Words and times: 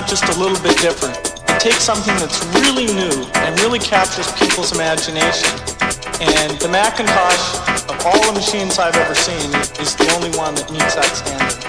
not 0.00 0.08
just 0.08 0.22
a 0.36 0.38
little 0.38 0.62
bit 0.62 0.78
different. 0.78 1.16
It 1.50 1.58
takes 1.58 1.82
something 1.82 2.14
that's 2.18 2.38
really 2.54 2.86
new 2.86 3.26
and 3.34 3.60
really 3.62 3.80
captures 3.80 4.30
people's 4.34 4.70
imagination. 4.70 5.50
And 6.20 6.56
the 6.60 6.68
Macintosh, 6.70 7.90
of 7.90 8.06
all 8.06 8.24
the 8.24 8.32
machines 8.32 8.78
I've 8.78 8.94
ever 8.94 9.16
seen, 9.16 9.50
is 9.82 9.96
the 9.96 10.08
only 10.14 10.30
one 10.38 10.54
that 10.54 10.70
meets 10.70 10.94
that 10.94 11.10
standard. 11.16 11.67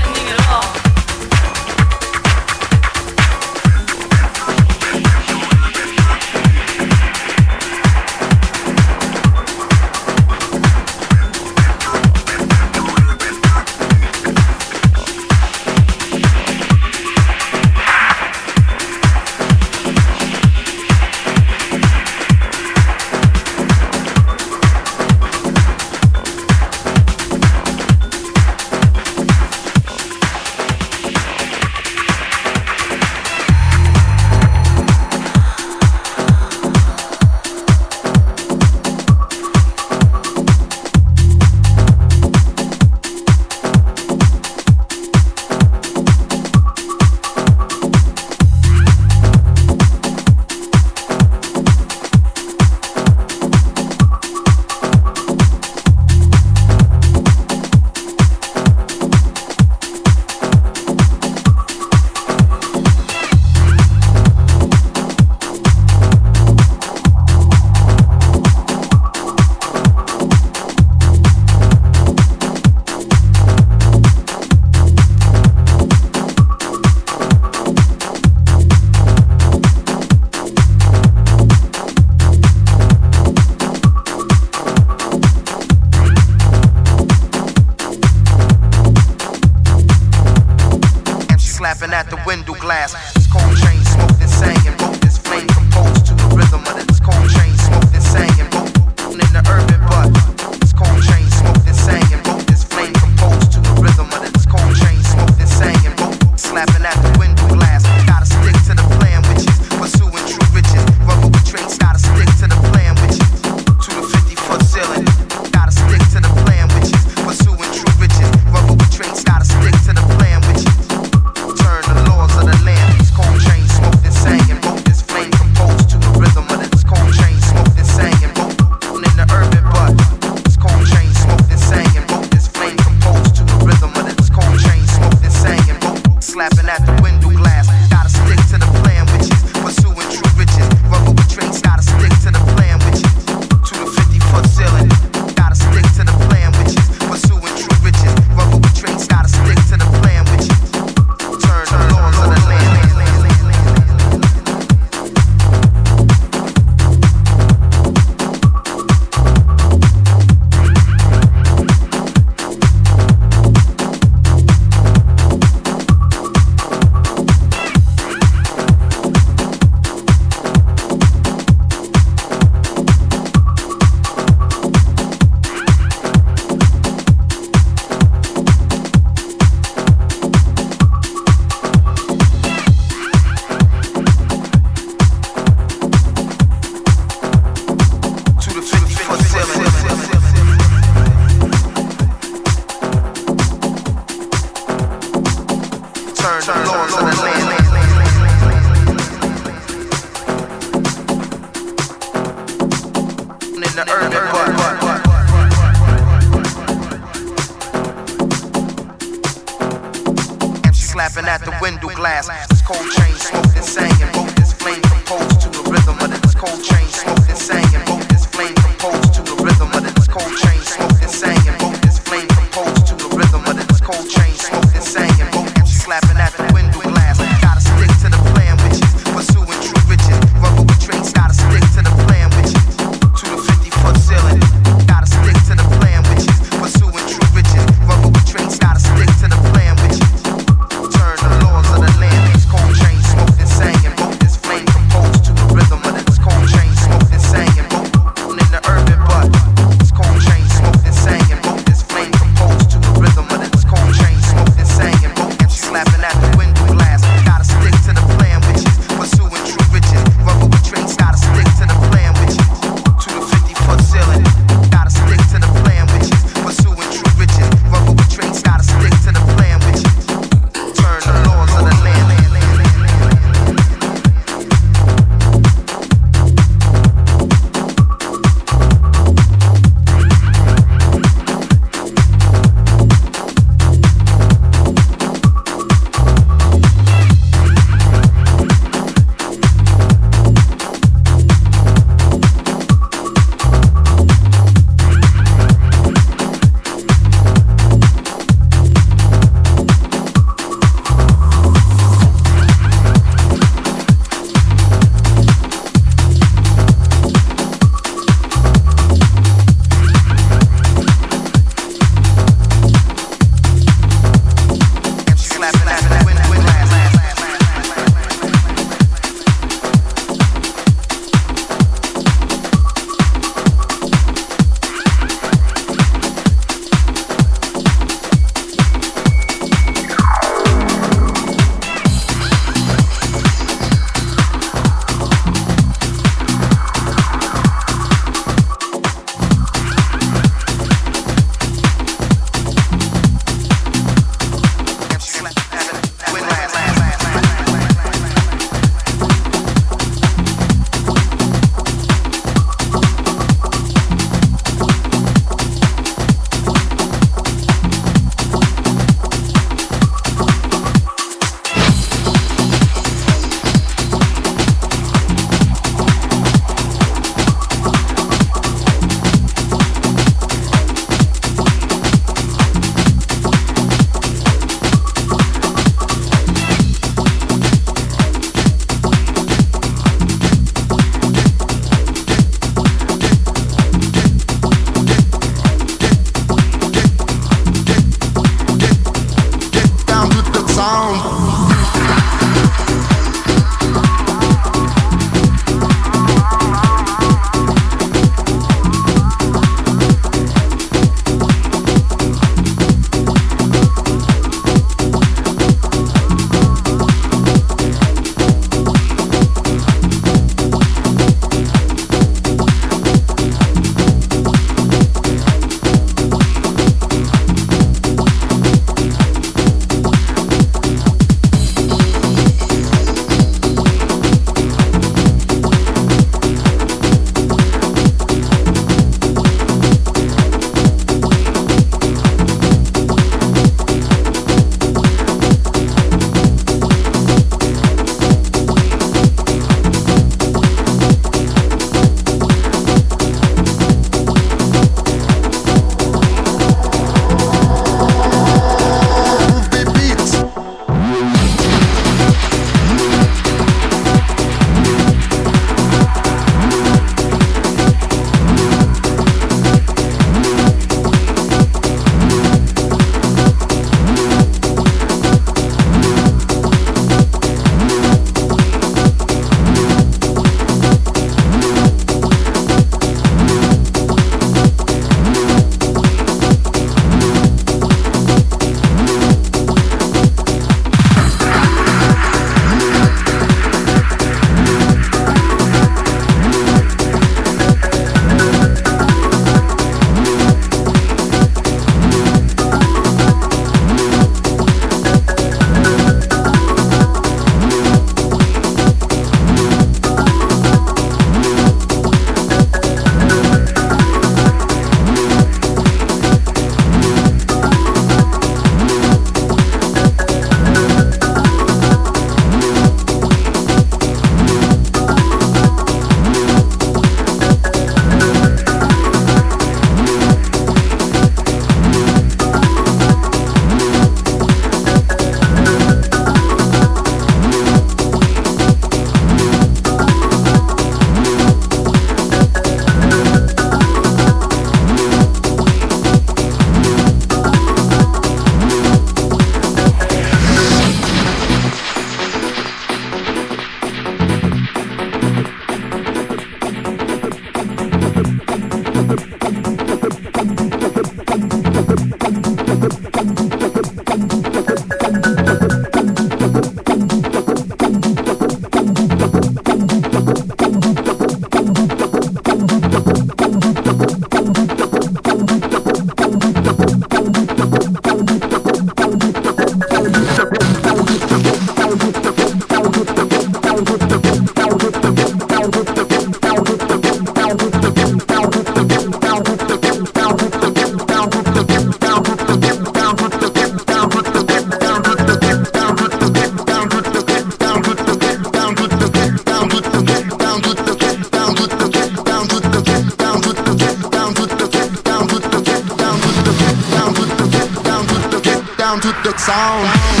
the 599.03 599.17
sound. 599.17 600.00